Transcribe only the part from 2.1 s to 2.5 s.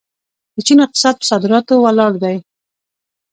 دی.